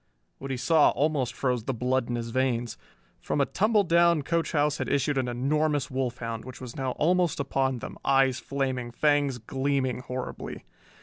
[0.39, 2.75] What he saw almost froze the blood in his veins.
[3.19, 7.39] From a tumbledown coach house had issued an enormous wolf hound which was now almost
[7.39, 10.65] upon then, eyes flaming, fangs gleaming horribly.